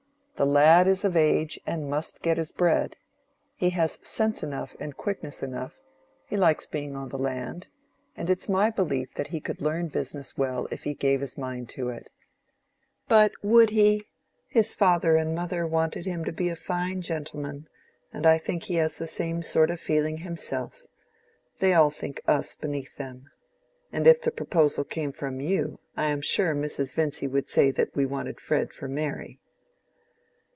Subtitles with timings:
[0.35, 2.97] "The lad is of age and must get his bread.
[3.53, 5.81] He has sense enough and quickness enough;
[6.25, 7.67] he likes being on the land,
[8.17, 11.69] and it's my belief that he could learn business well if he gave his mind
[11.69, 12.09] to it."
[13.07, 14.05] "But would he?
[14.47, 17.67] His father and mother wanted him to be a fine gentleman,
[18.11, 20.81] and I think he has the same sort of feeling himself.
[21.59, 23.25] They all think us beneath them.
[23.91, 26.95] And if the proposal came from you, I am sure Mrs.
[26.95, 29.37] Vincy would say that we wanted Fred for Mary."